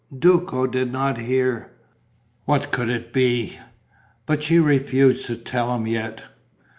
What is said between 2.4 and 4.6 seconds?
What could it be? But she